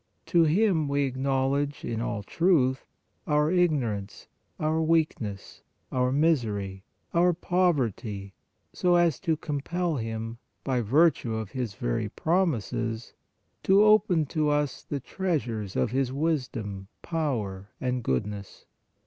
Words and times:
To 0.25 0.45
Him 0.45 0.87
we 0.87 1.03
acknowledge, 1.03 1.85
in 1.85 2.01
all 2.01 2.23
truth, 2.23 2.87
our 3.27 3.51
igno 3.51 3.81
rance, 3.91 4.25
our 4.59 4.81
weakness, 4.81 5.61
our 5.91 6.11
misery, 6.11 6.83
our 7.13 7.33
poverty, 7.33 8.33
so 8.73 8.95
as 8.95 9.19
to 9.19 9.37
compel 9.37 9.97
Him 9.97 10.39
by 10.63 10.81
virtue 10.81 11.35
of 11.35 11.51
His 11.51 11.75
very 11.75 12.09
promises 12.09 13.13
to 13.61 13.83
open 13.83 14.25
to 14.25 14.49
us 14.49 14.81
the 14.81 14.99
treasures 14.99 15.75
of 15.75 15.91
His 15.91 16.11
wisdom, 16.11 16.87
power 17.03 17.69
and 17.79 18.03
goodness. 18.03 18.65